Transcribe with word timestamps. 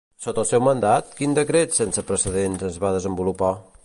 Sota 0.25 0.39
el 0.43 0.45
seu 0.51 0.61
mandat, 0.67 1.11
quin 1.19 1.37
decret 1.39 1.77
sense 1.81 2.05
precedents 2.09 2.65
es 2.71 2.81
va 2.85 2.95
desenvolupar? 2.97 3.53